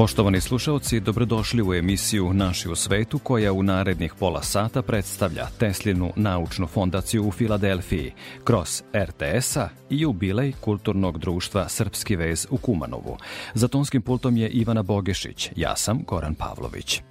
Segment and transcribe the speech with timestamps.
[0.00, 6.12] Poštovani slušalci, dobrodošli u emisiju Naši u svetu koja u narednih pola sata predstavlja Teslinu
[6.16, 8.12] naučnu fondaciju u Filadelfiji
[8.44, 13.16] kroz RTS-a i jubilej Kulturnog društva Srpski vez u Kumanovu.
[13.54, 17.02] Za tonskim pultom je Ivana Bogešić, ja sam Goran Pavlović.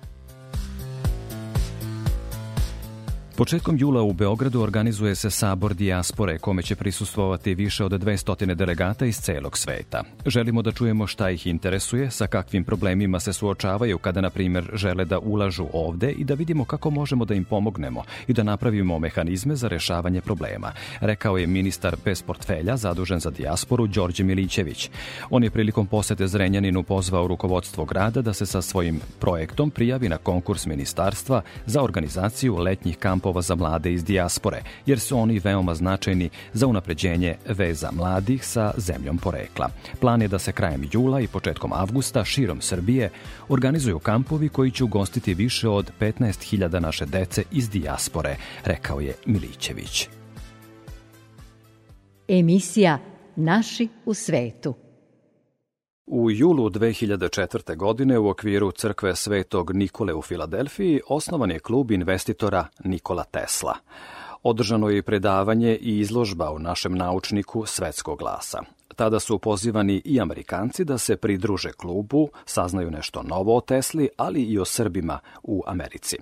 [3.39, 9.05] Početkom jula u Beogradu organizuje se sabor dijaspore kome će prisustvovati više od 200 delegata
[9.05, 10.03] iz celog sveta.
[10.25, 15.05] Želimo da čujemo šta ih interesuje, sa kakvim problemima se suočavaju kada, na primjer, žele
[15.05, 19.55] da ulažu ovde i da vidimo kako možemo da im pomognemo i da napravimo mehanizme
[19.55, 24.89] za rešavanje problema, rekao je ministar bez portfelja zadužen za dijasporu Đorđe Milićević.
[25.29, 30.17] On je prilikom posete Zrenjaninu pozvao rukovodstvo grada da se sa svojim projektom prijavi na
[30.17, 35.75] konkurs ministarstva za organizaciju letnjih kampova kampova za mlade iz dijaspore, jer su oni veoma
[35.75, 39.69] značajni za unapređenje veza mladih sa zemljom porekla.
[39.99, 43.09] Plan je da se krajem jula i početkom avgusta širom Srbije
[43.49, 50.07] organizuju kampovi koji će ugostiti više od 15.000 naše dece iz dijaspore, rekao je Milićević.
[52.27, 52.99] Emisija
[53.35, 54.88] Naši u svetu.
[56.11, 57.75] U julu 2004.
[57.75, 63.75] godine u okviru crkve Svetog Nikole u Filadelfiji osnovan je klub investitora Nikola Tesla.
[64.43, 68.59] Održano je predavanje i izložba u našem naučniku svetskog glasa.
[68.99, 74.41] Tada su pozivani i Amerikanci da se pridruže klubu, saznaju nešto novo o Tesli, ali
[74.41, 76.17] i o Srbima u Americi.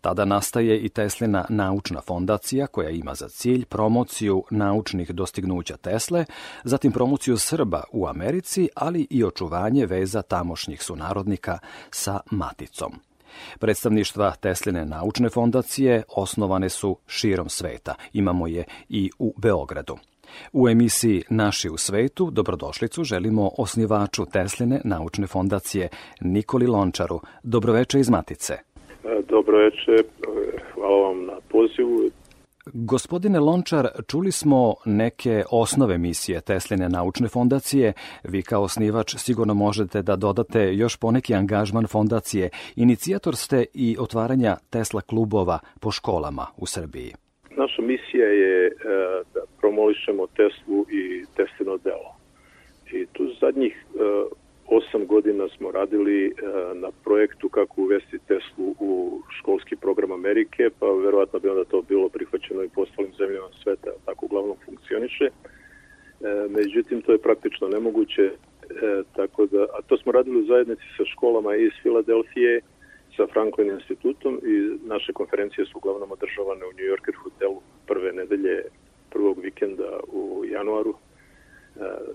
[0.00, 6.24] Tada nastaje i Teslina naučna fondacija koja ima za cilj promociju naučnih dostignuća Tesle,
[6.64, 11.58] zatim promociju Srba u Americi, ali i očuvanje veza tamošnjih sunarodnika
[11.90, 12.92] sa maticom.
[13.58, 17.94] Predstavništva Tesline naučne fondacije osnovane su širom sveta.
[18.12, 19.96] Imamo je i u Beogradu.
[20.52, 25.88] U emisiji Naši u svetu dobrodošlicu želimo osnivaču Tesline naučne fondacije
[26.20, 27.20] Nikoli Lončaru.
[27.42, 28.54] Dobroveče iz Matice.
[29.28, 29.96] Dobroveče,
[30.74, 32.10] hvala vam na pozivu.
[32.66, 37.92] Gospodine Lončar, čuli smo neke osnove misije Tesline naučne fondacije.
[38.24, 42.50] Vi kao osnivač sigurno možete da dodate još poneki angažman fondacije.
[42.76, 47.14] Inicijator ste i otvaranja Tesla klubova po školama u Srbiji.
[47.56, 48.72] Naša misija je e,
[49.34, 52.16] da promolišemo Teslu i Teslino delo.
[52.92, 53.98] I tu zadnjih e,
[54.66, 56.32] osam godina smo radili e,
[56.74, 62.08] na projektu kako uvesti Teslu u školski program Amerike, pa verovatno bi onda to bilo
[62.08, 65.28] prihvaćeno i po ostalim zemljama sveta, tako uglavnom funkcioniše.
[66.48, 68.30] Međutim, to je praktično nemoguće,
[69.16, 72.60] tako da, a to smo radili u zajednici sa školama iz Filadelfije,
[73.16, 78.62] sa Franklin institutom i naše konferencije su uglavnom održavane u New Yorker hotelu prve nedelje
[79.10, 80.98] prvog vikenda u januaru e,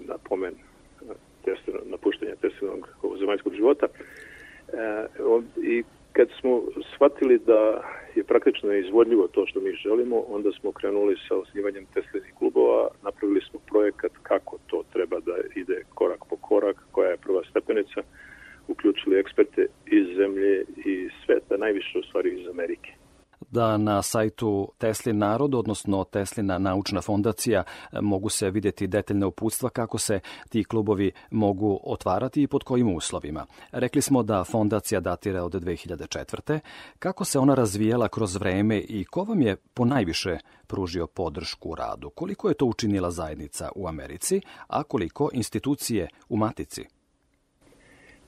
[0.07, 3.85] na pomen e, napuštanja testinog zemaljskog života.
[3.87, 5.05] E,
[5.63, 6.61] I kad smo
[6.95, 7.81] shvatili da
[8.15, 13.41] je praktično izvodljivo to što mi želimo, onda smo krenuli sa osnivanjem Teslinih klubova, napravili
[13.49, 18.01] smo projekat kako to treba da ide korak po korak, koja je prva stepenica,
[18.67, 22.91] uključili eksperte iz zemlje i sveta, najviše u stvari iz Amerike
[23.51, 27.63] da na sajtu Teslin narod, odnosno Teslina naučna fondacija,
[28.01, 30.19] mogu se videti detaljne uputstva kako se
[30.50, 33.45] ti klubovi mogu otvarati i pod kojim uslovima.
[33.71, 36.59] Rekli smo da fondacija datira od 2004.
[37.00, 40.38] Kako se ona razvijala kroz vreme i ko vam je po najviše
[40.68, 42.09] pružio podršku u radu?
[42.09, 46.96] Koliko je to učinila zajednica u Americi, a koliko institucije u Matici?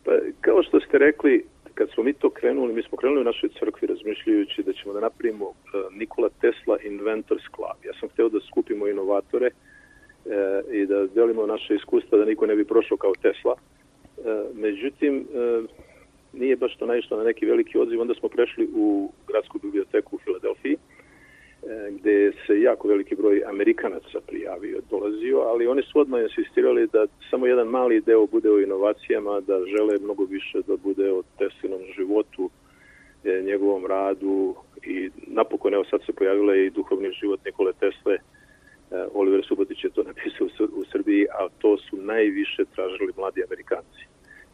[0.04, 0.12] Pa,
[0.42, 3.88] kao što ste rekli, kad smo mi to krenuli, mi smo krenuli u našoj crkvi
[3.88, 5.56] razmišljajući da ćemo da napravimo uh,
[5.92, 7.86] Nikola Tesla Inventors Club.
[7.86, 10.31] Ja sam hteo da skupimo inovatore uh,
[10.74, 13.54] i da delimo naše iskustva da niko ne bi prošao kao Tesla.
[13.54, 14.25] Uh,
[14.56, 15.28] međutim,
[16.34, 18.01] nije baš to naišlo na neki veliki odziv.
[18.01, 20.88] Onda smo prešli u gradsku biblioteku u Filadelfiji E,
[21.92, 27.46] gde se jako veliki broj Amerikanaca prijavio, dolazio, ali oni su odmah insistirali da samo
[27.46, 32.50] jedan mali deo bude o inovacijama, da žele mnogo više da bude o Teslinom životu
[33.24, 38.20] e, njegovom radu i napokon evo sad se pojavila i duhovni život Nikole Tesle, e,
[39.14, 40.48] Oliver Subotić je to napisao
[40.82, 44.04] u Srbiji, a to su najviše tražili mladi Amerikanci.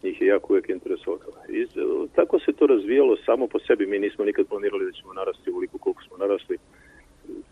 [0.04, 1.38] Njih je jako uvek interesovalo.
[1.50, 1.68] I
[2.16, 3.86] tako se to razvijalo samo po sebi.
[3.86, 6.58] Mi nismo nikad planirali da ćemo narasti uliko koliko smo narasli.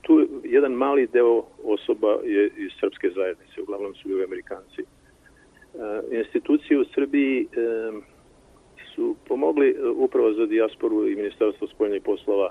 [0.02, 4.82] Tu jedan mali deo osoba je iz srpske zajednice, uglavnom su bili Amerikanci.
[6.12, 7.48] Institucije u Srbiji
[8.96, 12.50] su pomogli e, upravo za dijasporu i Ministarstvo spoljnih poslova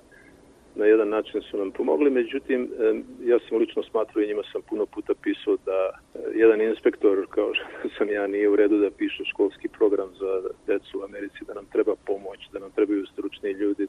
[0.75, 2.71] na jedan način su nam pomogli, međutim,
[3.25, 5.79] ja sam lično smatrao i njima sam puno puta pisao da
[6.35, 7.65] jedan inspektor, kao što
[7.99, 11.67] sam ja, nije u redu da piše školski program za decu u Americi, da nam
[11.73, 13.87] treba pomoć, da nam trebaju stručni ljudi.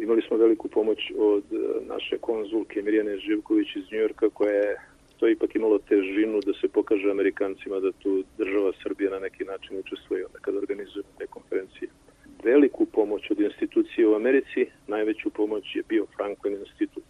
[0.00, 1.44] Imali smo veliku pomoć od
[1.88, 4.76] naše konzulke Mirjane Živković iz Njujorka, koja je
[5.20, 9.78] to ipak imalo težinu da se pokaže Amerikancima da tu država Srbija na neki način
[9.78, 11.88] učestvuje onda kada organizujemo te konferencije.
[12.44, 17.04] Veliku pomoć od institucije u Americi, najveću pomoć je bio Franklin institut.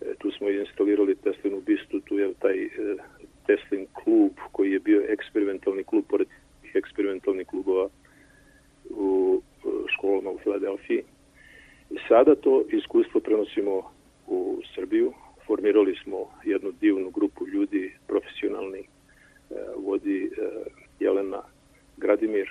[0.00, 2.68] E, tu smo instalirali Teslinu bistu, tu je taj e,
[3.46, 6.28] Teslin klub koji je bio eksperimentalni klub pored
[6.74, 7.88] eksperimentalnih klubova
[8.90, 9.42] u
[9.88, 11.02] školama u Filadelfiji.
[11.90, 13.82] I sada to iskustvo prenosimo
[14.26, 15.12] u Srbiju,
[15.46, 18.86] formirali smo jednu divnu grupu ljudi, profesionalni, e,
[19.76, 20.30] vodi e,
[21.00, 21.42] Jelena
[21.96, 22.50] Gradimir e,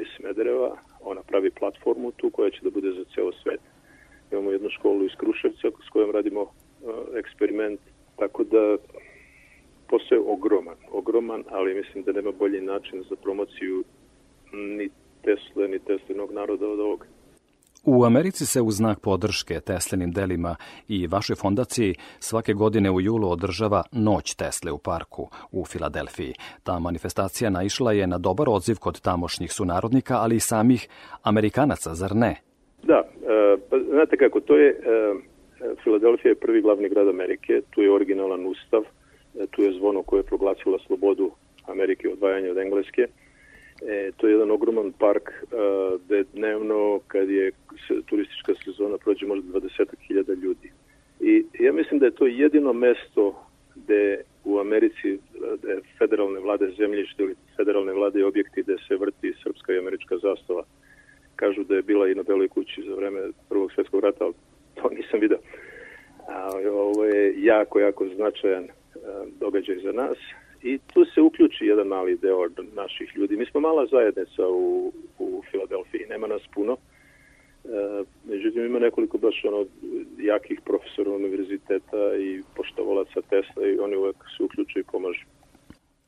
[0.00, 3.60] iz Smedereva, ona pravi platformu tu koja će da bude za ceo svet.
[4.32, 6.50] Imamo jednu školu iz Kruševca s kojom radimo
[7.16, 7.80] eksperiment,
[8.16, 8.76] tako da
[9.88, 13.84] posao je ogroman, ogroman, ali mislim da nema bolji način za promociju
[14.52, 14.88] ni
[15.22, 17.06] Tesle, ni Teslinog naroda od ovoga.
[17.86, 20.56] U Americi se u znak podrške Teslenim delima
[20.88, 26.34] i vašoj fondaciji svake godine u julu održava Noć Tesle u parku u Filadelfiji.
[26.62, 30.88] Ta manifestacija naišla je na dobar odziv kod tamošnjih sunarodnika, ali i samih
[31.22, 32.36] Amerikanaca, zar ne?
[32.82, 34.76] Da, e, pa znate kako, to je, e,
[35.82, 40.18] Filadelfija je prvi glavni grad Amerike, tu je originalan ustav, e, tu je zvono koje
[40.18, 41.30] je proglasila slobodu
[41.66, 43.06] Amerike odvajanje od Engleske,
[43.88, 47.52] E, to je jedan ogroman park uh, gde dnevno kad je
[48.06, 50.70] turistička sezona prođe možda 20.000 ljudi.
[51.20, 55.18] I ja mislim da je to jedino mesto gde u Americi
[55.58, 60.16] gde federalne vlade zemljište ili federalne vlade i objekti gde se vrti srpska i američka
[60.16, 60.64] zastava.
[61.36, 64.34] Kažu da je bila i na Beloj kući za vreme Prvog svetskog rata, ali
[64.74, 65.38] to nisam video.
[66.28, 70.18] A, ovo je jako, jako značajan a, događaj za nas
[70.64, 73.36] i tu se uključi jedan mali deo naših ljudi.
[73.36, 76.76] Mi smo mala zajednica u, u Filadelfiji, nema nas puno,
[77.64, 77.68] e,
[78.24, 79.66] međutim ima nekoliko baš ono
[80.18, 85.24] jakih profesora univerziteta i poštovalaca Tesla i oni uvek se uključuju i pomažu.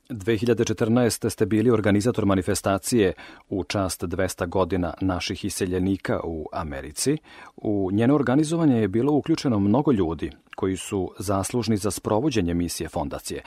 [0.08, 1.31] 2014.
[1.31, 3.12] ste bili organizator manifestacije
[3.49, 7.17] u čast 200 godina naših iseljenika u Americi.
[7.56, 13.43] U njeno organizovanje je bilo uključeno mnogo ljudi koji su zaslužni za sprovođenje misije fondacije.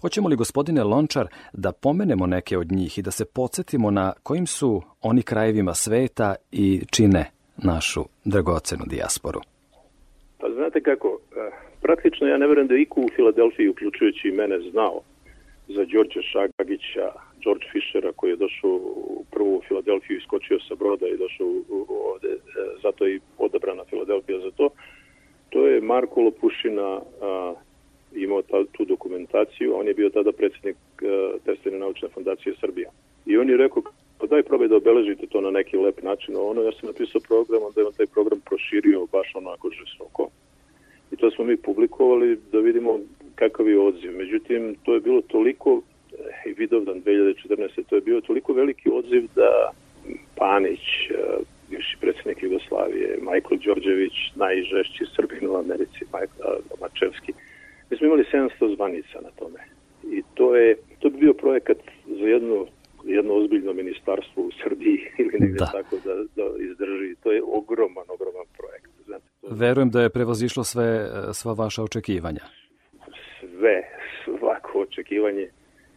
[0.00, 4.46] Hoćemo li, gospodine Lončar, da pomenemo neke od njih i da se podsjetimo na kojim
[4.46, 9.40] su oni krajevima sveta i čine našu dragocenu dijasporu?
[10.38, 11.50] Pa znate kako, eh,
[11.82, 15.00] praktično ja ne verujem da iku u Filadelfiji, uključujući mene, znao
[15.68, 17.12] za Đorđa Šagagića,
[17.42, 21.46] George Fischera koji je došao u prvu Filadelfiju, iskočio sa broda i došao
[22.12, 22.38] ovde, e,
[22.82, 24.68] zato je i odabrana Filadelfija za to.
[25.50, 27.54] To je Marko Lopušina a,
[28.14, 30.76] imao ta, tu dokumentaciju, on je bio tada predsednik
[31.44, 32.90] Tesline naučne fondacije Srbija.
[33.26, 33.82] I on je rekao,
[34.18, 36.36] pa daj probaj da obeležite to na neki lep način.
[36.36, 40.28] Ono, ja sam napisao program, onda je on taj program proširio baš onako žestoko.
[41.12, 42.98] I to smo mi publikovali da vidimo
[43.34, 44.12] kakav je odziv.
[44.16, 45.82] Međutim, to je bilo toliko,
[46.46, 47.82] i Vidovdan 2014.
[47.88, 49.70] to je bio toliko veliki odziv da
[50.36, 51.14] Panić, e,
[51.70, 56.42] bivši predsednik Jugoslavije, Majkl Đorđević, najžešći Srbin u Americi, Majkl
[56.80, 57.32] Mačevski.
[57.90, 59.60] Mi smo imali 700 zvanica na tome.
[60.16, 62.66] I to je, to bi bio projekat za jedno
[63.04, 65.66] jedno ozbiljno ministarstvo u Srbiji ili negde da.
[65.72, 67.14] tako da, da izdrži.
[67.22, 68.90] To je ogroman, ogroman projekt.
[69.06, 69.46] Znate, to...
[69.50, 72.40] Verujem da je prevazišlo sve, sva vaša očekivanja
[73.58, 73.82] sve,
[74.24, 75.48] svako očekivanje.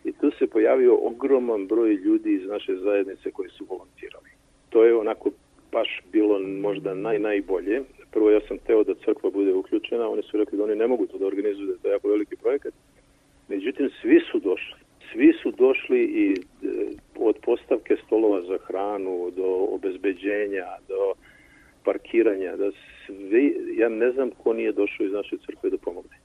[0.03, 4.29] I tu se pojavio ogroman broj ljudi iz naše zajednice koji su volontirali.
[4.69, 5.31] To je onako
[5.71, 7.81] baš bilo možda naj, najbolje.
[8.11, 11.07] Prvo ja sam teo da crkva bude uključena, oni su rekli da oni ne mogu
[11.07, 12.73] to da organizuju, da je jako veliki projekat.
[13.47, 14.79] Međutim, svi su došli.
[15.11, 16.35] Svi su došli i e,
[17.15, 21.13] od postavke stolova za hranu, do obezbeđenja, do
[21.83, 22.71] parkiranja, da
[23.05, 26.17] svi, ja ne znam ko nije došao iz naše crkve da pomogne.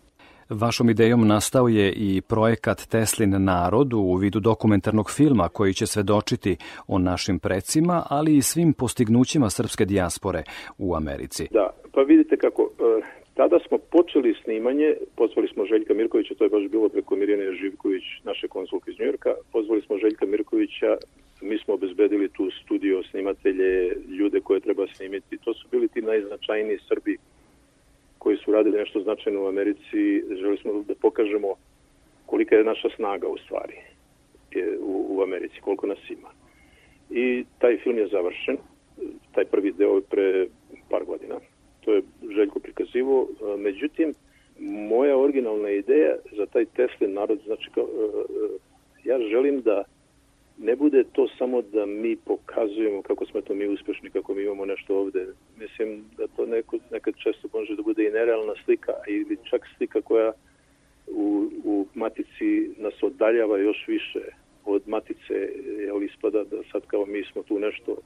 [0.60, 6.56] Vašom idejom nastao je i projekat Teslin narod u vidu dokumentarnog filma koji će svedočiti
[6.86, 10.42] o našim precima, ali i svim postignućima srpske dijaspore
[10.78, 11.48] u Americi.
[11.50, 13.02] Da, pa vidite kako, e,
[13.34, 18.04] tada smo počeli snimanje, pozvali smo Željka Mirkovića, to je baš bilo preko Mirjane Živković,
[18.24, 20.96] naše konsulke iz Njujorka, pozvali smo Željka Mirkovića,
[21.42, 26.78] mi smo obezbedili tu studio snimatelje, ljude koje treba snimiti, to su bili ti najznačajniji
[26.88, 27.18] Srbi
[28.22, 31.54] koji su radili nešto značajno u Americi, želi smo da pokažemo
[32.26, 33.76] kolika je naša snaga u stvari
[34.80, 36.28] u, u Americi, koliko nas ima.
[37.10, 38.56] I taj film je završen,
[39.34, 40.46] taj prvi deo je pre
[40.90, 41.34] par godina.
[41.84, 42.02] To je
[42.34, 43.28] Željko prikazivo.
[43.58, 44.14] Međutim,
[44.88, 47.86] moja originalna ideja za taj Teslin narod, znači kao,
[49.04, 49.84] ja želim da
[50.58, 54.64] ne bude to samo da mi pokazujemo kako smo to mi uspešni, kako mi imamo
[54.64, 55.26] nešto ovde.
[55.58, 60.00] Mislim da to neko, nekad često može da bude i nerealna slika ili čak slika
[60.00, 60.32] koja
[61.06, 64.20] u, u matici nas oddaljava još više
[64.64, 65.34] od matice,
[65.78, 67.96] jel ispada da sad kao mi smo tu nešto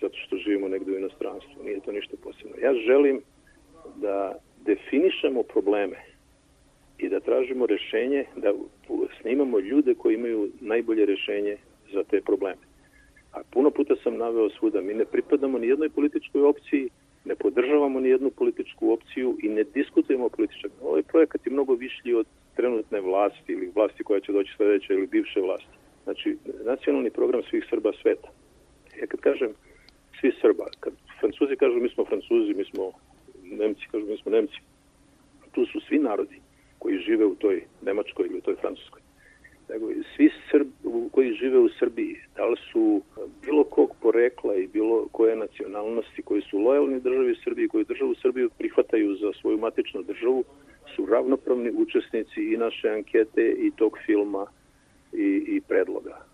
[0.00, 1.64] zato što živimo negde u inostranstvu.
[1.64, 2.56] Nije to ništa posebno.
[2.62, 3.20] Ja želim
[3.96, 5.96] da definišemo probleme
[6.98, 8.52] i da tražimo rešenje, da
[9.20, 11.56] snimamo ljude koji imaju najbolje rešenje
[11.92, 12.62] za te probleme.
[13.32, 16.88] A puno puta sam naveo svuda, mi ne pripadamo ni jednoj političkoj opciji,
[17.24, 20.72] ne podržavamo ni jednu političku opciju i ne diskutujemo o političak.
[20.82, 25.06] Ovaj projekat je mnogo višlji od trenutne vlasti ili vlasti koja će doći sledeća ili
[25.06, 25.76] bivše vlasti.
[26.04, 28.28] Znači, nacionalni program svih Srba sveta.
[29.00, 29.50] Ja kad kažem
[30.20, 32.92] svi Srba, kad Francuzi kažu mi smo Francuzi, mi smo
[33.42, 34.56] Nemci, kažu mi smo Nemci,
[35.52, 36.40] tu su svi narodi
[36.80, 39.00] koji žive u toj Nemačkoj ili u toj Francuskoj.
[39.68, 40.68] Nego svi Srb,
[41.12, 43.02] koji žive u Srbiji, da li su
[43.42, 48.50] bilo kog porekla i bilo koje nacionalnosti koji su lojalni državi Srbiji, koji državu Srbiju
[48.58, 50.44] prihvataju za svoju matičnu državu,
[50.96, 54.46] su ravnopravni učesnici i naše ankete i tog filma
[55.12, 56.29] i, i predloga.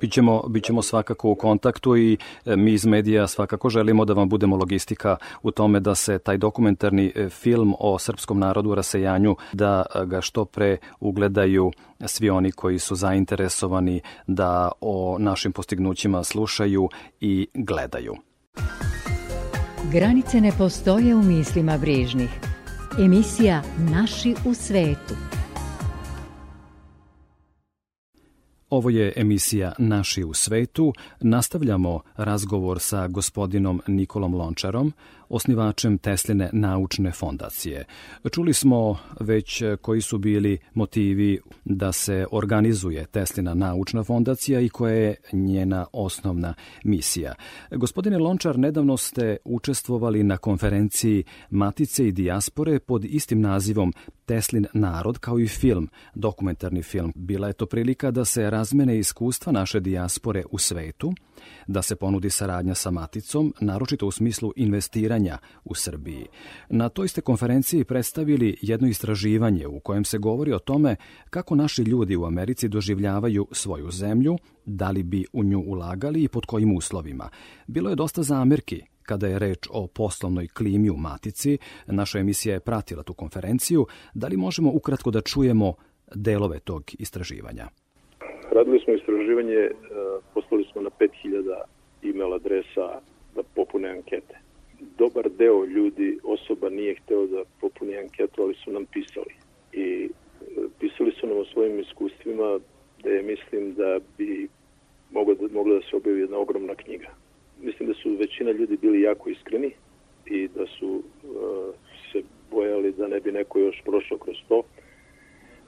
[0.00, 4.56] Bićemo, bićemo svakako u kontaktu i e, mi iz medija svakako želimo da vam budemo
[4.56, 9.84] logistika u tome da se taj dokumentarni e, film o srpskom narodu u rasejanju, da
[10.06, 11.72] ga što pre ugledaju
[12.06, 16.88] svi oni koji su zainteresovani da o našim postignućima slušaju
[17.20, 18.14] i gledaju.
[19.92, 22.30] Granice ne postoje u mislima brižnih.
[22.98, 25.33] Emisija Naši u svetu.
[28.74, 30.92] Ovo je emisija Naši u svetu.
[31.20, 34.92] Nastavljamo razgovor sa gospodinom Nikolom Lončarom,
[35.28, 37.84] osnivačem Tesline naučne fondacije.
[38.32, 44.94] Čuli smo već koji su bili motivi da se organizuje Teslina naučna fondacija i koja
[44.94, 46.54] je njena osnovna
[46.84, 47.34] misija.
[47.70, 53.92] Gospodine Lončar, nedavno ste učestvovali na konferenciji Matice i dijaspore pod istim nazivom
[54.26, 57.12] Teslin narod kao i film, dokumentarni film.
[57.16, 61.12] Bila je to prilika da se razmene iskustva naše dijaspore u svetu,
[61.66, 66.26] da se ponudi saradnja sa Maticom, naročito u smislu investiranja u Srbiji.
[66.68, 70.96] Na toj ste konferenciji predstavili jedno istraživanje u kojem se govori o tome
[71.30, 76.28] kako naši ljudi u Americi doživljavaju svoju zemlju, da li bi u nju ulagali i
[76.28, 77.28] pod kojim uslovima.
[77.66, 81.58] Bilo je dosta zamerki kada je reč o poslovnoj klimi u Matici.
[81.86, 83.86] Naša emisija je pratila tu konferenciju.
[84.14, 85.74] Da li možemo ukratko da čujemo
[86.14, 87.68] delove tog istraživanja?
[88.52, 89.72] Radili smo istraživanje, e,
[90.34, 91.60] poslali smo na 5000
[92.02, 93.00] e-mail adresa
[93.34, 94.38] da popune ankete.
[94.98, 99.34] Dobar deo ljudi, osoba nije hteo da popuni anketu, ali su nam pisali.
[99.72, 100.08] I e,
[100.80, 102.58] pisali su nam o svojim iskustvima
[103.02, 104.48] da je mislim da bi
[105.10, 107.08] mogla da, mogla da se objavi jedna ogromna knjiga.
[107.62, 109.70] Mislim da su većina ljudi bili jako iskreni
[110.26, 111.74] i da su uh,
[112.12, 114.62] se bojali da ne bi neko još prošao kroz to.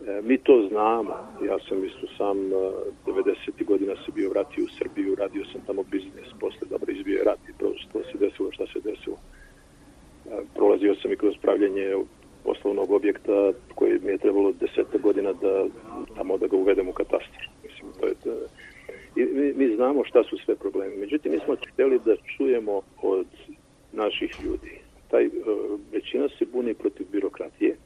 [0.05, 1.11] E, mi to znamo.
[1.47, 2.37] Ja sam isto sam
[3.07, 3.65] 90.
[3.65, 7.53] godina se bio vratio u Srbiju, radio sam tamo biznis, posle dobro izbio rat i
[7.59, 9.17] prosto se desilo šta se desilo.
[10.27, 11.95] E, prolazio sam i kroz pravljanje
[12.45, 15.65] poslovnog objekta koji mi je trebalo deseta godina da
[16.17, 17.49] tamo da ga uvedem u katastar.
[17.65, 18.31] Mislim, to je to.
[19.17, 20.97] I mi, mi znamo šta su sve problemi.
[20.97, 23.27] Međutim, mi smo hteli da čujemo od
[23.93, 24.81] naših ljudi.
[25.11, 25.29] Taj,
[25.93, 27.77] većina se buni protiv birokratije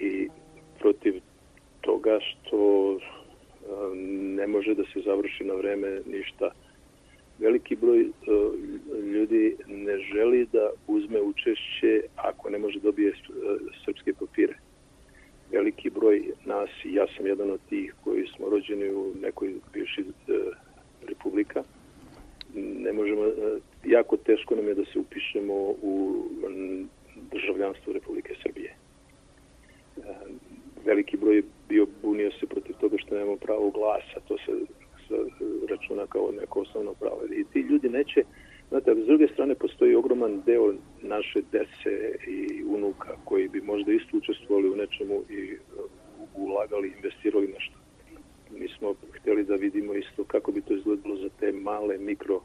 [0.00, 0.28] i
[0.84, 1.14] protiv
[1.80, 2.58] toga što
[4.36, 6.50] ne može da se završi na vreme ništa.
[7.38, 8.08] Veliki broj
[9.12, 13.12] ljudi ne želi da uzme učešće ako ne može dobije
[13.84, 14.54] srpske papire.
[15.52, 20.04] Veliki broj nas, ja sam jedan od tih koji smo rođeni u nekoj bivši
[21.08, 21.62] republika,
[22.54, 23.22] ne možemo,
[23.84, 26.24] jako teško nam je da se upišemo u
[27.32, 28.63] državljanstvo Republike Srbije
[30.86, 34.52] veliki broj bio bunio se protiv toga što nemamo pravo glasa, to se,
[35.70, 37.20] računa kao neko osnovno pravo.
[37.30, 38.24] I ti ljudi neće,
[38.68, 41.94] znate, s druge strane postoji ogroman deo naše dece
[42.26, 45.56] i unuka koji bi možda isto učestvovali u nečemu i
[46.34, 47.78] ulagali, investirali nešto.
[48.50, 52.40] Mi smo hteli da vidimo isto kako bi to izgledalo za te male mikro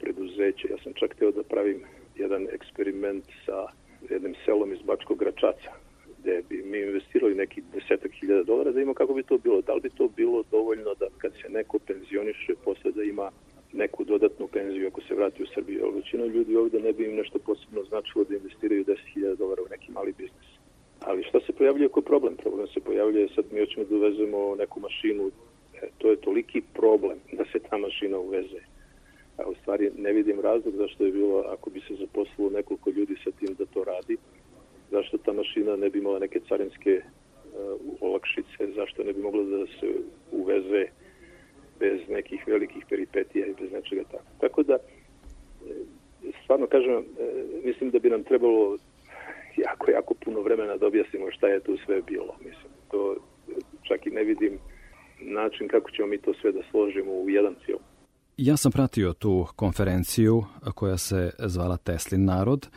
[0.00, 0.68] preduzeće.
[0.70, 1.80] Ja sam čak hteo da pravim
[2.16, 3.66] jedan eksperiment sa
[4.10, 5.70] jednim selom iz Bačkog Gračaca,
[6.24, 9.60] gde bi mi investirali neki desetak hiljada dolara da ima kako bi to bilo.
[9.60, 13.30] Da li bi to bilo dovoljno da kad se neko penzioniše posle da ima
[13.72, 15.80] neku dodatnu penziju ako se vrati u Srbiju.
[15.84, 19.70] Ali većina ljudi ovde ne bi im nešto posebno značilo da investiraju 10.000 dolara u
[19.70, 20.48] neki mali biznis.
[21.00, 22.36] Ali šta se pojavljuje kao problem?
[22.36, 25.30] Problem se pojavljuje sad mi hoćemo da uvezemo neku mašinu.
[25.82, 28.60] E, to je toliki problem da se ta mašina uveze.
[29.38, 33.14] A u stvari ne vidim razlog zašto je bilo, ako bi se zaposlilo nekoliko ljudi
[33.24, 34.16] sa tim da to radi,
[34.94, 39.66] zašto ta mašina ne bi imala neke carinske uh, olakšice, zašto ne bi mogla da
[39.66, 39.86] se
[40.32, 40.84] uveze
[41.80, 44.30] bez nekih velikih peripetija i bez nečega tako.
[44.40, 44.76] Tako da,
[46.42, 47.04] stvarno kažem,
[47.64, 48.78] mislim da bi nam trebalo
[49.56, 52.34] jako, jako puno vremena da objasnimo šta je tu sve bilo.
[52.38, 53.16] Mislim, to
[53.82, 54.58] čak i ne vidim
[55.20, 57.82] način kako ćemo mi to sve da složimo u jedan film.
[58.36, 62.68] Ja sam pratio tu konferenciju koja se zvala Teslin narod.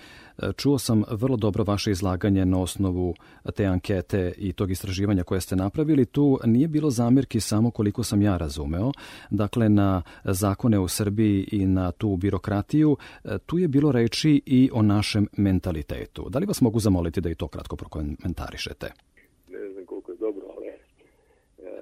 [0.58, 3.16] Čuo sam vrlo dobro vaše izlaganje na osnovu
[3.56, 6.06] te ankete i tog istraživanja koje ste napravili.
[6.06, 8.92] Tu nije bilo zamirki samo koliko sam ja razumeo.
[9.30, 12.98] Dakle, na zakone u Srbiji i na tu birokratiju,
[13.46, 16.30] tu je bilo reči i o našem mentalitetu.
[16.30, 19.07] Da li vas mogu zamoliti da i to kratko prokomentarišete?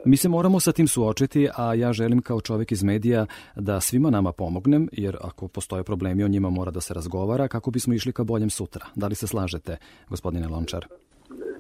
[0.07, 4.09] Mi se moramo sa tim suočiti, a ja želim kao čovjek iz medija da svima
[4.09, 8.13] nama pomognem, jer ako postoje problemi o njima mora da se razgovara kako bismo išli
[8.13, 8.85] ka boljem sutra.
[8.95, 9.77] Da li se slažete,
[10.09, 10.85] gospodine Lončar?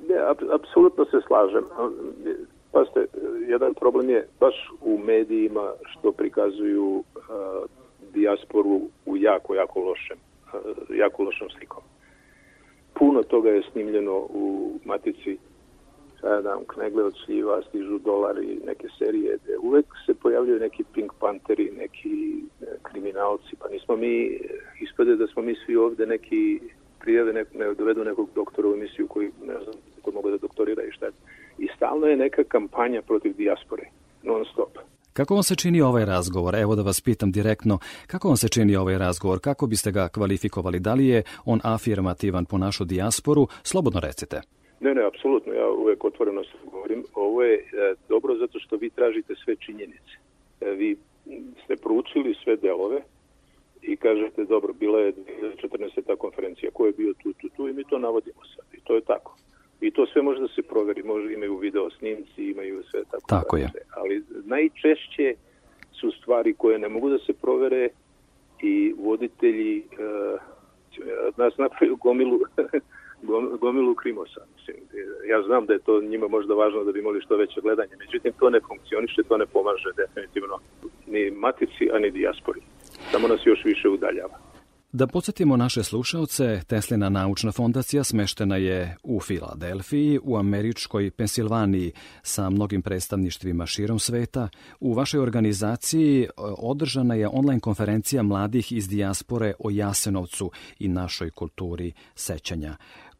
[0.09, 0.17] Ne,
[0.55, 1.63] apsolutno se slažem.
[2.71, 3.05] Paste,
[3.47, 7.03] jedan problem je baš u medijima što prikazuju uh,
[8.13, 11.83] dijasporu u jako, jako lošem, uh, jako lošom slikom.
[12.93, 15.37] Puno toga je snimljeno u Matici
[16.25, 20.83] šta ja dam, knegle od šljiva, stižu dolari, neke serije, gde uvek se pojavljaju neki
[20.93, 24.39] Pink Pantheri, neki e, kriminalci, pa nismo mi,
[24.81, 26.59] ispade da smo mi svi ovde neki
[26.99, 30.83] prijave, ne, ne dovedu nekog doktora u emisiju koji ne znam, ko mogu da doktorira
[30.83, 31.05] i šta.
[31.57, 33.83] I stalno je neka kampanja protiv dijaspore,
[34.23, 34.77] non stop.
[35.13, 36.55] Kako vam se čini ovaj razgovor?
[36.55, 39.39] Evo da vas pitam direktno, kako vam se čini ovaj razgovor?
[39.39, 40.79] Kako biste ga kvalifikovali?
[40.79, 43.47] Da li je on afirmativan po našu dijasporu?
[43.63, 44.41] Slobodno recite.
[44.79, 47.03] Ne, ne, apsolutno, ja uvek otvoreno se govorim.
[47.13, 50.13] Ovo je e, dobro zato što vi tražite sve činjenice.
[50.61, 50.97] E, vi
[51.63, 53.01] ste proučili sve delove
[53.81, 56.05] i kažete, dobro, bila je 2014.
[56.07, 58.65] ta konferencija, ko je bio tu, tu, tu i mi to navodimo sad.
[58.73, 59.37] I to je tako.
[59.81, 63.27] I to sve može da se proveri, može imaju video snimci, imaju sve tako.
[63.27, 63.69] Tako je.
[63.95, 65.35] Ali najčešće
[65.91, 67.89] su stvari koje ne mogu da se provere
[68.61, 70.39] i voditelji uh,
[71.37, 72.39] nas napravaju gomilu
[73.59, 74.41] gomilu krimosa.
[74.55, 74.77] Mislim,
[75.27, 78.31] ja znam da je to njima možda važno da bi imali što veće gledanje, međutim
[78.39, 80.55] to ne funkcioniše, to ne pomaže definitivno
[81.07, 82.61] ni matici, a ni dijaspori.
[83.11, 84.37] Samo nas još više udaljava.
[84.97, 92.49] Da podsjetimo naše slušalce, Teslina naučna fondacija smeštena je u Filadelfiji, u američkoj Pensilvaniji sa
[92.49, 94.49] mnogim predstavništvima širom sveta.
[94.79, 101.29] U vašoj organizaciji e, održana je online konferencija mladih iz dijaspore o Jasenovcu i našoj
[101.29, 102.75] kulturi sećanja.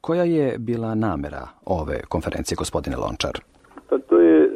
[0.06, 3.36] Koja je bila namera ove konferencije, gospodine Lončar?
[3.89, 4.52] Pa to je,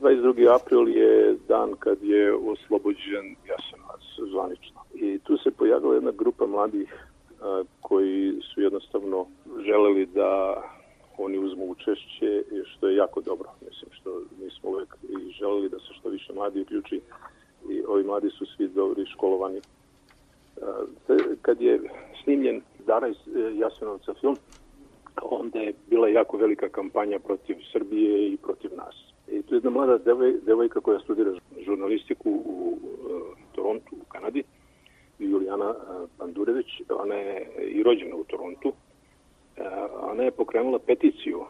[0.00, 0.44] 22.
[0.44, 4.80] E, april je dan kad je oslobođen Jasenovac zvanično.
[4.94, 7.34] I tu se pojavila jedna grupa mladih e,
[7.80, 9.26] koji su jednostavno
[9.66, 10.62] želeli da
[11.18, 13.48] oni uzmu učešće, što je jako dobro.
[13.68, 17.00] Mislim što mi smo uvek i želeli da se što više mladi uključi
[17.70, 19.58] i ovi mladi su svi dobri školovani.
[19.58, 19.62] E,
[21.42, 21.80] kad je
[22.24, 24.36] snimljen Dara iz e, Jasenovca film,
[25.22, 28.94] onda je bila jako velika kampanja protiv Srbije i protiv nas.
[29.28, 31.30] I tu je jedna mlada devoj, devojka koja studira
[31.64, 32.78] žurnalistiku u
[33.52, 34.42] Torontu, u Kanadi,
[35.18, 35.74] Julijana
[36.18, 38.72] Pandurević, ona je i rođena u Torontu.
[40.00, 41.44] Ona je pokrenula peticiju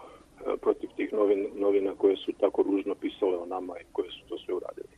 [0.61, 4.39] protiv tih novin, novina koje su tako ružno pisale o nama i koje su to
[4.39, 4.89] sve uradili.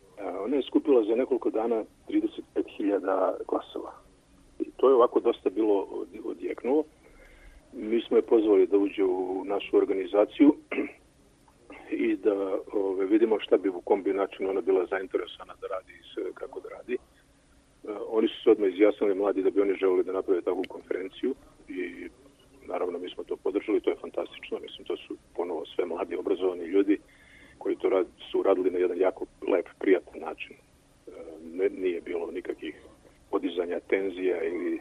[0.44, 4.05] Ona je skupila za nekoliko dana 35.000 glasova
[4.76, 5.86] to je ovako dosta bilo
[6.24, 6.84] odjeknulo.
[7.72, 10.54] Mi smo je pozvali da uđe u našu organizaciju
[12.06, 15.92] i da ove, vidimo šta bi u kom bi načinu ona bila zainteresovana da radi
[15.92, 16.94] i kako da radi.
[16.94, 16.98] E,
[18.08, 21.34] oni su se odmah izjasnili mladi da bi oni želeli da naprave takvu konferenciju
[21.68, 22.08] i
[22.68, 26.64] naravno mi smo to podržali, to je fantastično, mislim to su ponovo sve mladi obrazovani
[26.64, 26.98] ljudi
[27.58, 30.56] koji to rad, su radili na jedan jako lep, prijatan način.
[30.56, 31.10] E,
[31.52, 32.74] ne, nije bilo nikakvih
[33.30, 34.80] podizanja tenzija ili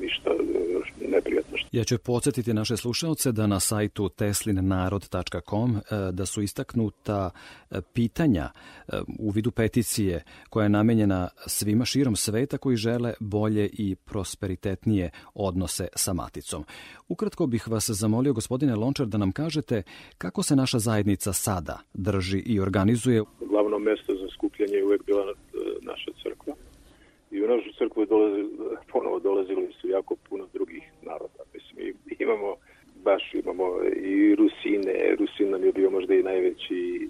[0.00, 1.58] ništa e, neprijatno.
[1.72, 5.80] Ja ću podsjetiti naše slušalce da na sajtu teslinnarod.com e,
[6.12, 7.30] da su istaknuta
[7.70, 8.50] e, pitanja
[9.18, 15.88] u vidu peticije koja je namenjena svima širom sveta koji žele bolje i prosperitetnije odnose
[15.96, 16.64] sa maticom.
[17.08, 19.82] Ukratko bih vas zamolio, gospodine Lončar, da nam kažete
[20.18, 23.22] kako se naša zajednica sada drži i organizuje.
[23.40, 25.34] Glavno mesto za skupljanje je uvek bila
[25.82, 26.54] naša crkva
[27.30, 28.44] i u našu crkvu dolazi,
[28.92, 31.42] ponovo dolazili su jako puno drugih naroda.
[31.54, 32.56] Mislim, imamo
[33.04, 33.64] baš imamo
[33.96, 37.08] i Rusine, Rusin nam je bio možda i najveći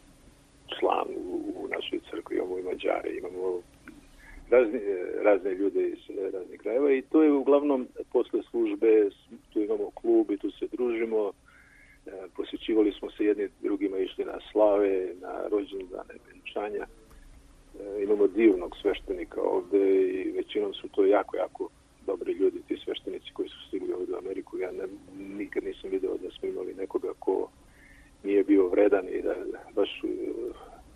[0.78, 3.60] član u, u našoj crkvi, imamo i Mađare, imamo
[4.50, 4.80] razne,
[5.22, 5.98] razne ljude iz
[6.32, 9.08] raznih krajeva i to je uglavnom posle službe,
[9.52, 11.32] tu imamo klub i tu se družimo,
[12.06, 16.86] e, posjećivali smo se jedni drugima, išli na slave, na rođendane, venčanja
[18.36, 21.68] divnog sveštenika ovde i većinom su to jako, jako
[22.06, 24.58] dobri ljudi, ti sveštenici koji su stigli ovde u Ameriku.
[24.58, 24.84] Ja ne,
[25.18, 27.48] nikad nisam video da smo imali nekoga ko
[28.24, 29.34] nije bio vredan i da
[29.74, 30.08] baš e,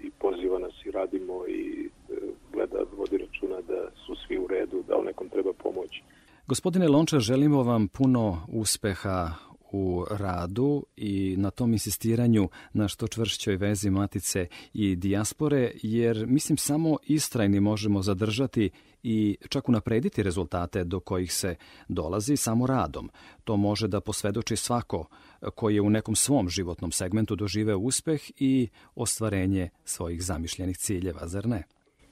[0.03, 2.15] i poziva nas i radimo i e,
[2.53, 6.03] gleda, vodi računa da su svi u redu, da li nekom treba pomoći.
[6.47, 9.29] Gospodine Lončar, želimo vam puno uspeha
[9.75, 16.57] u radu i na tom insistiranju na što čvršćoj vezi matice i dijaspore, jer mislim
[16.57, 18.71] samo istrajni možemo zadržati
[19.03, 21.55] i čak unaprediti rezultate do kojih se
[21.89, 23.11] dolazi samo radom.
[23.45, 25.07] To može da posvedoči svako
[25.55, 31.47] koji je u nekom svom životnom segmentu doživeo uspeh i ostvarenje svojih zamišljenih ciljeva, zar
[31.47, 31.63] ne?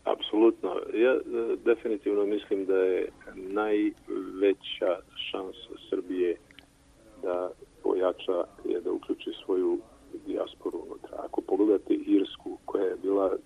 [0.05, 0.71] Apsolutno.
[0.95, 1.21] Ja e,
[1.65, 4.93] definitivno mislim da je najveća
[5.31, 6.37] šansa Srbije
[7.23, 7.51] da
[7.83, 9.79] pojača je da uključi svoju
[10.27, 11.17] dijasporu unutra.
[11.27, 13.37] Ako pogledate Irsku, koja je bila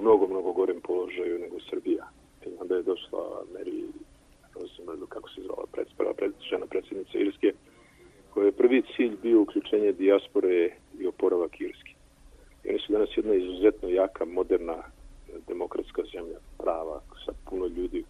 [0.00, 2.08] mnogo, mnogo gorem položaju nego Srbija,
[2.46, 3.82] i onda je došla Mary
[4.54, 5.64] Rosenberg, kako se zvala,
[5.96, 6.12] prva
[6.50, 7.52] žena predsjednica Irske,
[8.30, 11.92] koja je prvi cilj bio uključenje dijaspore i oporavak Irske.
[12.64, 14.76] I oni su danas jedna izuzetno jaka, moderna,
[15.48, 18.04] demokratska zemlja, prava, sa puno ljudi,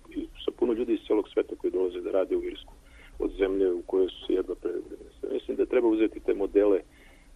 [0.44, 2.72] sa puno ljudi iz celog sveta koji dolaze da rade u Irsku
[3.18, 5.08] od zemlje u kojoj su se jedva prevedene.
[5.32, 6.80] Mislim da treba uzeti te modele,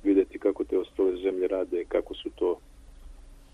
[0.04, 2.58] videti kako te ostale zemlje rade, kako su to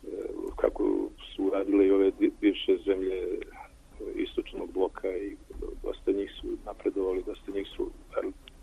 [0.05, 0.09] e,
[0.57, 3.39] kako su radile i ove bivše zemlje
[4.15, 5.37] istočnog bloka i
[5.83, 7.91] dosta njih su napredovali, dosta njih su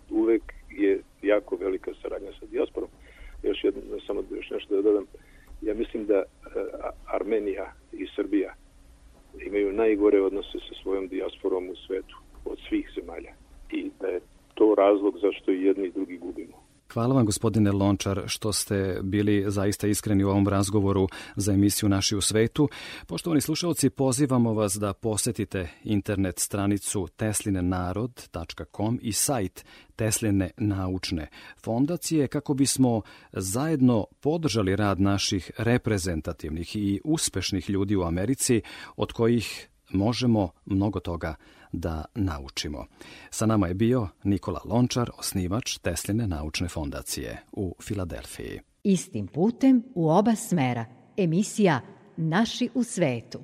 [0.09, 2.89] uvek je jako velika saradnja sa dijasporom.
[3.43, 5.05] Još jedno, samo još nešto da dodam,
[5.61, 6.23] ja mislim da e,
[7.05, 8.53] Armenija i Srbija
[9.45, 13.33] imaju najgore odnose sa svojom dijasporom u svetu od svih zemalja
[13.71, 14.19] i da je
[14.55, 16.65] to razlog zašto i jedni i drugi gubimo.
[16.93, 22.15] Hvala vam gospodine Lončar što ste bili zaista iskreni u ovom razgovoru za emisiju Naši
[22.15, 22.69] u svetu.
[23.07, 29.65] Poštovani slušalci, pozivamo vas da posetite internet stranicu teslinenarod.com i sajt
[29.95, 31.27] Tesline naučne
[31.63, 38.61] fondacije kako bismo zajedno podržali rad naših reprezentativnih i uspešnih ljudi u Americi
[38.95, 41.35] od kojih možemo mnogo toga
[41.79, 42.85] da naučimo.
[43.29, 48.59] Sa nama je bio Nikola Lončar, osnivač Tesline naučne fondacije u Filadelfiji.
[48.83, 50.85] Istim putem u oba smera.
[51.17, 51.81] Emisija
[52.17, 53.39] Naši u svetu.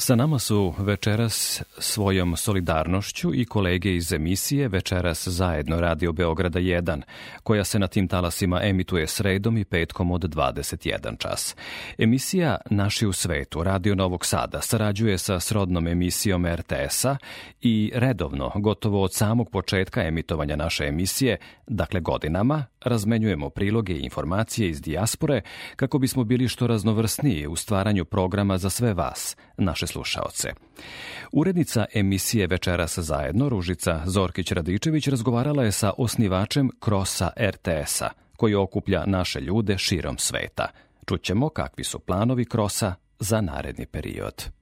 [0.00, 7.02] Sa nama su večeras svojom solidarnošću i kolege iz emisije Večeras zajedno Radio Beograda 1,
[7.42, 11.56] koja se na tim talasima emituje sredom i petkom od 21 čas.
[11.98, 17.16] Emisija Naši u svetu Radio Novog Sada sarađuje sa srodnom emisijom RTS-a
[17.60, 21.36] i redovno, gotovo od samog početka emitovanja naše emisije,
[21.66, 25.40] dakle godinama, razmenjujemo priloge i informacije iz dijaspore
[25.76, 30.52] kako bismo bili što raznovrsniji u stvaranju programa za sve vas, naše slušaoce.
[31.32, 39.40] Urednica emisije Večeras zajedno, Ružica Zorkić-Radičević, razgovarala je sa osnivačem Krosa RTS-a, koji okuplja naše
[39.40, 40.66] ljude širom sveta.
[41.08, 44.59] Čućemo kakvi su planovi Krosa za naredni period.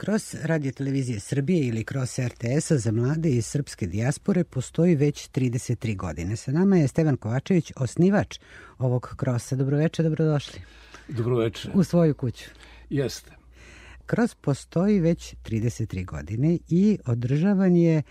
[0.00, 5.96] Kroz Radio Televizije Srbije ili kroz RTS-a za mlade iz srpske dijaspore postoji već 33
[5.96, 6.36] godine.
[6.36, 8.38] Sa nama je Stevan Kovačević, osnivač
[8.78, 9.56] ovog krosa.
[9.56, 10.60] Dobroveče, dobrodošli.
[11.08, 11.70] Dobroveče.
[11.74, 12.44] U svoju kuću.
[12.90, 13.30] Jeste.
[14.06, 18.02] Kroz postoji već 33 godine i održavan je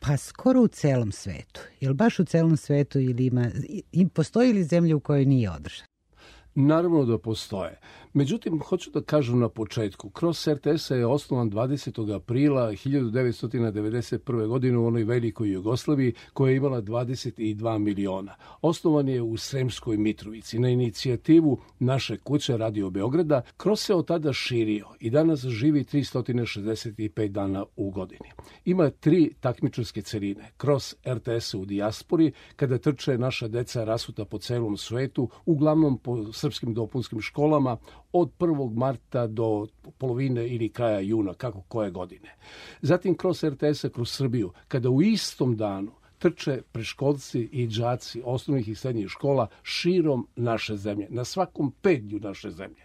[0.00, 1.60] pa skoro u celom svetu.
[1.80, 3.50] Jel baš u celom svetu ili ima,
[3.92, 5.86] i postoji li zemlja u kojoj nije održan?
[6.54, 7.80] Naravno da postoje.
[8.14, 12.14] Međutim, hoću da kažem na početku, Cross RTS je osnovan 20.
[12.14, 14.46] aprila 1991.
[14.46, 18.34] godine u onoj velikoj Jugoslaviji koja je imala 22 miliona.
[18.62, 23.42] Osnovan je u Sremskoj Mitrovici na inicijativu naše kuće Radio Beograda.
[23.62, 28.30] Cross se od tada širio i danas živi 365 dana u godini.
[28.64, 30.50] Ima tri takmičarske celine.
[30.60, 36.74] Cross RTS u dijaspori, kada trče naša deca rasuta po celom svetu, uglavnom po srpskim
[36.74, 37.76] dopunskim školama,
[38.12, 38.76] od 1.
[38.76, 39.66] marta do
[39.98, 42.36] polovine ili kraja juna, kako koje godine.
[42.82, 48.74] Zatim kroz RTS-a kroz Srbiju, kada u istom danu trče preškolci i đaci osnovnih i
[48.74, 52.82] srednjih škola širom naše zemlje, na svakom pedlju naše zemlje.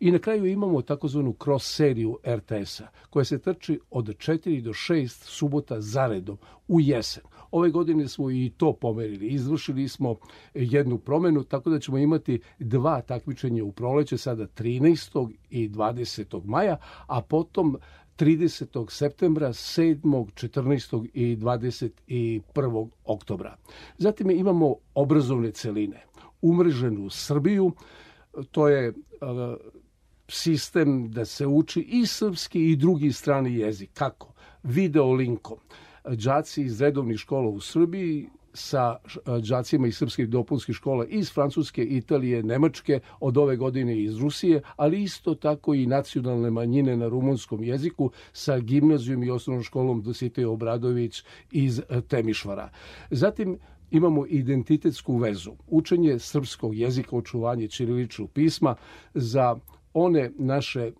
[0.00, 5.06] I na kraju imamo takozvanu cross seriju RTS-a, koja se trči od 4 do 6
[5.08, 6.38] subota zaredom
[6.68, 7.22] u jesen.
[7.50, 9.26] Ove godine smo i to pomerili.
[9.26, 10.16] Izvršili smo
[10.54, 15.32] jednu promenu, tako da ćemo imati dva takmičenja u proleće, sada 13.
[15.50, 16.44] i 20.
[16.44, 17.76] maja, a potom
[18.18, 18.90] 30.
[18.90, 21.08] septembra, 7., 14.
[21.14, 22.88] i 21.
[23.04, 23.56] oktobra.
[23.98, 26.04] Zatim imamo obrazovne celine.
[26.42, 27.72] Umreženu Srbiju,
[28.50, 28.92] to je
[30.28, 33.90] sistem da se uči i srpski i drugi strani jezik.
[33.94, 34.32] Kako?
[34.62, 35.58] Video linkom.
[36.04, 38.96] Đaci iz redovnih škola u Srbiji sa
[39.48, 45.02] đacima iz srpskih dopunskih škola iz Francuske, Italije, Nemačke, od ove godine iz Rusije, ali
[45.02, 51.24] isto tako i nacionalne manjine na rumunskom jeziku sa gimnazijom i osnovnom školom Dositej Obradović
[51.50, 52.70] iz Temišvara.
[53.10, 53.58] Zatim
[53.90, 58.74] imamo identitetsku vezu, učenje srpskog jezika, očuvanje ćiriličnog pisma
[59.14, 59.56] za
[59.94, 60.92] one naše e,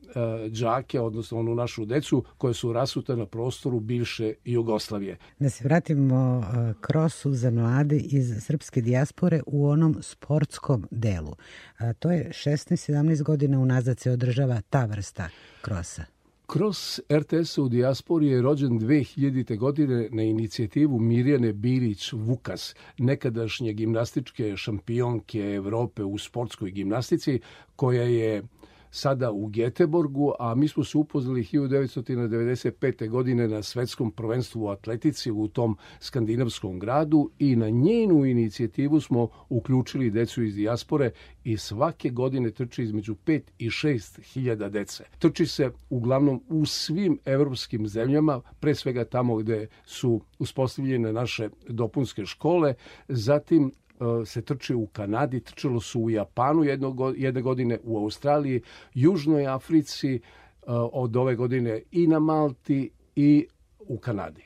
[0.49, 5.19] đake, odnosno onu našu decu koje su rasute na prostoru bivše Jugoslavije.
[5.39, 11.37] Da se vratimo e, krosu za mlade iz srpske dijaspore u onom sportskom delu.
[11.79, 15.29] A, to je 16-17 godina unazad se održava ta vrsta
[15.63, 16.05] krosa.
[16.47, 19.59] Kroz RTS u dijaspori je rođen 2000.
[19.59, 27.41] godine na inicijativu Mirjane Bilić Vukas, nekadašnje gimnastičke šampionke Evrope u sportskoj gimnastici,
[27.77, 28.43] koja je
[28.91, 33.09] sada u Geteborgu, a mi smo se upoznali 1995.
[33.09, 39.29] godine na svetskom prvenstvu u atletici u tom skandinavskom gradu i na njenu inicijativu smo
[39.49, 41.11] uključili decu iz dijaspore
[41.45, 45.05] i svake godine trči između 5 i 6 hiljada dece.
[45.19, 52.27] Trči se uglavnom u svim evropskim zemljama, pre svega tamo gde su uspostavljene naše dopunske
[52.27, 52.75] škole,
[53.09, 53.73] zatim
[54.27, 58.63] se trči u Kanadi, trčalo su u Japanu jedno, jedne godine, u Australiji,
[58.95, 60.21] Južnoj Africi, e,
[60.93, 63.47] od ove godine i na Malti i
[63.79, 64.43] u Kanadi.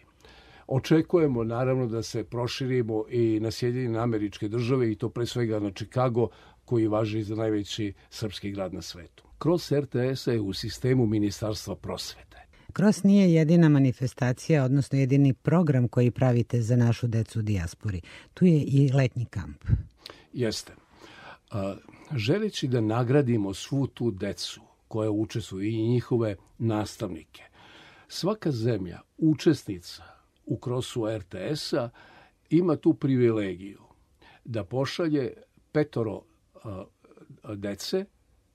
[0.66, 5.70] Očekujemo naravno da se proširimo i na Sjedinjene američke države i to pre svega na
[5.70, 6.28] Čikago
[6.64, 9.24] koji važi za najveći srpski grad na svetu.
[9.38, 12.33] Kroz RTS je u sistemu Ministarstva prosvete.
[12.74, 18.00] Kros nije jedina manifestacija, odnosno jedini program koji pravite za našu decu u dijaspori.
[18.34, 19.64] Tu je i letnji kamp.
[20.32, 20.72] Jeste.
[22.16, 27.42] Želeći da nagradimo svu tu decu koja učestvuju i njihove nastavnike,
[28.08, 30.02] svaka zemlja, učesnica
[30.46, 31.90] u krosu RTS-a,
[32.50, 33.80] ima tu privilegiju
[34.44, 35.32] da pošalje
[35.72, 36.22] petoro
[37.56, 38.04] dece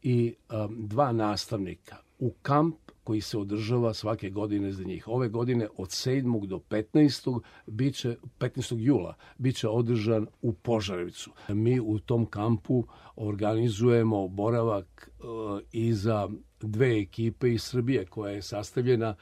[0.02, 0.36] i
[0.78, 2.76] dva nastavnika u kamp
[3.10, 5.08] koji se održava svake godine za njih.
[5.08, 6.46] Ove godine od 7.
[6.46, 7.42] do 15.
[7.68, 8.76] biće 15.
[8.78, 11.32] jula biće održan u Požarevicu.
[11.48, 12.84] Mi u tom kampu
[13.16, 15.24] organizujemo boravak e,
[15.72, 16.30] i za
[16.62, 19.16] dve ekipe iz Srbije koja je sastavljena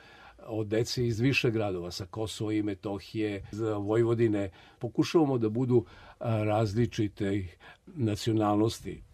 [0.48, 4.50] od dece iz više gradova, sa Kosova i Metohije, za Vojvodine.
[4.80, 5.86] Pokušavamo da budu
[6.20, 7.48] različite
[7.86, 9.07] nacionalnosti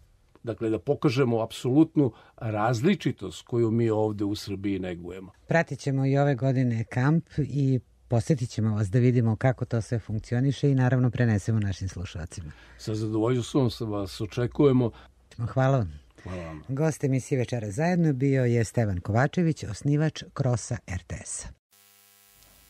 [0.44, 5.32] dakle da pokažemo apsolutnu različitost koju mi ovde u Srbiji negujemo.
[5.48, 9.98] Pratit ćemo i ove godine kamp i Posetit ćemo vas da vidimo kako to sve
[9.98, 12.52] funkcioniše i naravno prenesemo našim slušalcima.
[12.78, 14.90] Sa zadovoljstvom vas očekujemo.
[15.52, 16.00] Hvala vam.
[16.22, 16.62] Hvala vam.
[16.68, 21.63] Gost emisije Večera zajedno bio je Stevan Kovačević, osnivač Krosa RTS-a.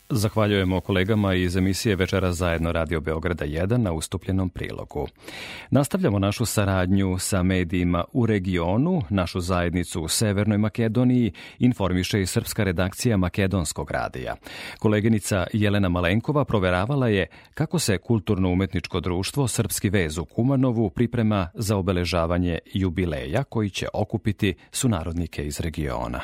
[0.09, 5.09] Zahvaljujemo kolegama iz emisije Večera zajedno Radio Beograda 1 na ustupljenom prilogu.
[5.71, 12.65] Nastavljamo našu saradnju sa medijima u regionu, našu zajednicu u Severnoj Makedoniji informiše i srpska
[12.65, 14.37] redakcija Makedonskog radija.
[14.79, 21.77] Koleginica Jelena Malenkova proveravala je kako se kulturno-umetničko društvo Srpski vez u Kumanovu priprema za
[21.77, 26.21] obeležavanje jubileja koji će okupiti sunarodnike iz regiona.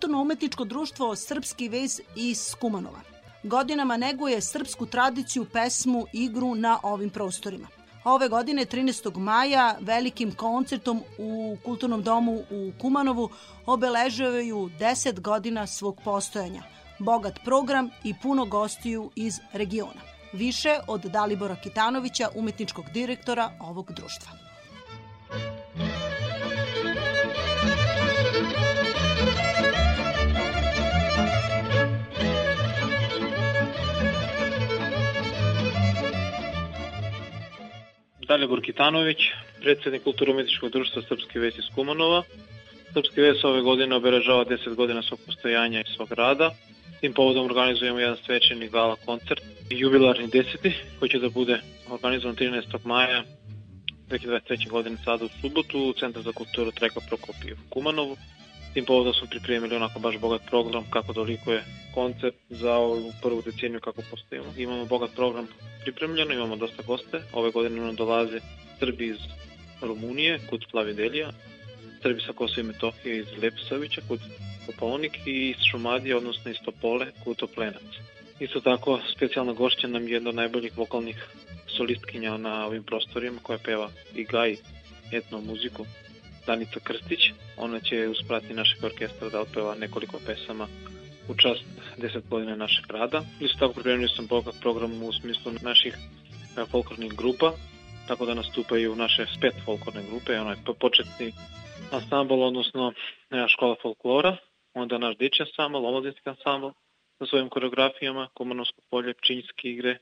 [0.00, 3.00] Kulturno-umetničko društvo Srpski vez iz Kumanova.
[3.42, 7.68] Godinama neguje srpsku tradiciju, pesmu, igru na ovim prostorima.
[8.04, 9.18] Ove godine, 13.
[9.18, 13.28] maja, velikim koncertom u Kulturnom domu u Kumanovu
[13.66, 16.62] obeležavaju 10 godina svog postojanja,
[16.98, 20.00] bogat program i puno gostiju iz regiona.
[20.32, 24.32] Više od Dalibora Kitanovića, umetničkog direktora ovog društva.
[38.30, 39.18] Dalibor Kitanović,
[39.60, 42.22] predsednik Kulturno-umetničkog društva Srpski ves iz Kumanova.
[42.92, 46.50] Srpski ves ove godine obeležava 10 godina svog postojanja i svog rada.
[47.00, 52.78] Tim povodom organizujemo jedan svečani gala koncert, jubilarni deseti, koji će da bude organizovan 13.
[52.84, 53.24] maja
[54.10, 54.68] 2023.
[54.68, 58.16] godine sada u subotu u Centar za kulturu Treka Prokopije u Kumanovu.
[58.74, 63.80] Tim povodom smo pripremili onako baš bogat program kako dolikuje koncert za ovu prvu deceniju
[63.80, 64.46] kako postojimo.
[64.56, 65.46] Imamo bogat program
[65.82, 67.22] pripremljeno, imamo dosta goste.
[67.32, 68.40] Ove godine nam dolaze
[68.78, 69.18] Srbi iz
[69.82, 71.30] Rumunije, kod Plavidelija,
[72.02, 74.20] Srbi sa Kosova i Metohije iz Leposavića, kod
[74.66, 77.90] Kopolnik i iz Šumadije, odnosno iz Topole, kod Toplenac.
[78.40, 81.26] Isto tako, specijalna gošća nam je jedna od najboljih vokalnih
[81.66, 84.56] solistkinja na ovim prostorima koja peva i gaji
[85.12, 85.86] etno muziku,
[86.46, 87.20] Danica Krstić.
[87.56, 90.66] Ona će usprati našeg orkestra da otpeva nekoliko pesama
[91.28, 91.64] u čast
[91.98, 93.22] 10 godina našeg rada.
[93.40, 97.52] Isto tako pripremio sam bogat program u smislu naših e, folklornih grupa,
[98.08, 101.32] tako da nastupaju naše spet folklorne grupe, onaj početni
[101.92, 102.92] ansambl, odnosno
[103.30, 104.36] e, škola folklora,
[104.74, 106.68] onda naš dječji ansambl, omladinski ansambl
[107.18, 109.98] sa svojim koreografijama, Komanovsko polje, Pčinjske igre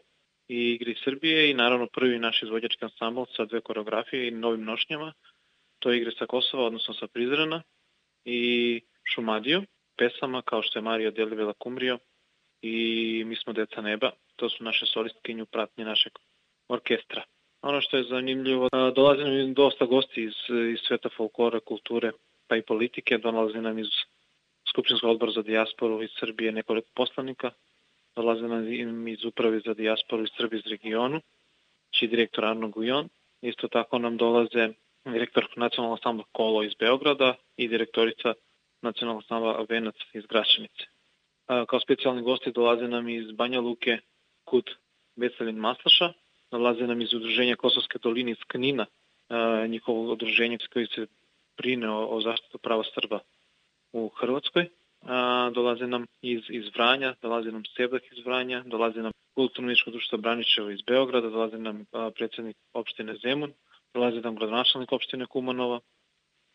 [0.49, 1.51] i igri Srbije.
[1.51, 5.13] I naravno prvi naš izvođački ansambl sa dve koreografije i novim nošnjama,
[5.79, 7.63] to igre sa Kosova, odnosno sa Prizrena
[8.25, 8.81] i
[9.15, 9.63] Šumadiju
[9.99, 11.99] pesama kao što je Mario Delivela Kumrio
[12.63, 14.11] i Mi smo deca neba.
[14.37, 16.13] To su naše solistkinju pratnje našeg
[16.69, 17.23] orkestra.
[17.63, 20.35] Ono što je zanimljivo, dolazi nam dosta gosti iz,
[20.73, 22.11] iz sveta folklora, kulture
[22.47, 23.89] pa i politike, dolazi nam iz
[24.71, 27.51] Skupštinskog odbora za dijasporu iz Srbije nekoliko poslanika,
[28.17, 31.21] dolaze nam iz uprave za dijasporu iz Srbije iz regionu,
[31.91, 33.09] čiji direktor Arno Gujon.
[33.43, 34.69] Isto tako nam dolaze
[35.13, 38.35] direktor nacionalnog ansambla Kolo iz Beograda i direktorica
[38.83, 40.85] nacionalnog snava Venac iz Grašanice.
[41.47, 43.99] Kao specijalni gosti dolaze nam iz Banja Luke
[44.45, 44.71] Kut
[45.17, 46.13] Veselin Maslaša,
[46.51, 48.87] dolaze nam iz udruženja Kosovske doline iz Knina,
[49.69, 51.07] njihovo udruženje koji se
[51.57, 53.21] brine o, zaštitu prava Srba
[53.93, 54.69] u Hrvatskoj.
[55.53, 60.71] dolaze nam iz, iz Vranja, dolaze nam Sebak iz Vranja, dolaze nam kulturno-ničko društvo Braničevo
[60.71, 63.53] iz Beograda, dolaze nam predsednik opštine Zemun,
[63.99, 65.81] nam gradonačelnik opštine Kumanova,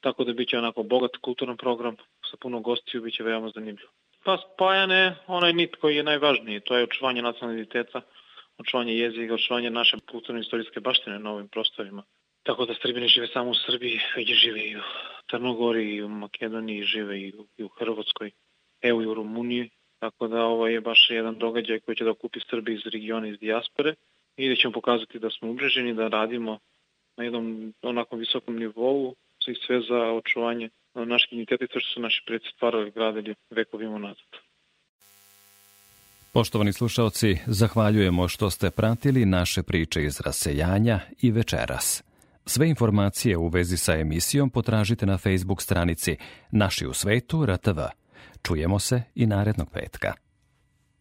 [0.02, 1.96] tako da biće onako bogat kulturan program
[2.32, 3.92] sa puno gostiju, biće veoma zanimljivo.
[4.24, 8.02] Pa spajane onaj nit koji je najvažniji, to je očuvanje nacionalnog identiteta,
[8.58, 12.04] očuvanje jezika, očuvanje naše kulturno-istorijske baštine na ovim prostorima.
[12.44, 14.82] Tako da Srbi ne žive samo u Srbiji, već žive i u
[15.32, 18.32] Crnogori, i u Makedoniji, žive i u, i u Hrvatskoj,
[18.82, 19.70] evo i u Rumuniji.
[20.00, 23.40] Tako da ovo je baš jedan događaj koji će da okupi Srbi iz regiona, iz
[23.40, 23.96] dijaspore
[24.38, 26.60] i da ćemo pokazati da smo umreženi, da radimo
[27.18, 29.16] na jednom onako visokom nivou,
[29.48, 34.28] i sve za očuvanje našeg identiteta i što su naši predsi stvarali gradili vekovima nazad.
[36.34, 42.04] Poštovani slušalci, zahvaljujemo što ste pratili naše priče iz rasejanja i večeras.
[42.46, 46.18] Sve informacije u vezi sa emisijom potražite na Facebook stranici
[46.52, 47.80] Naši u svetu RTV.
[48.44, 50.14] Čujemo se i narednog petka.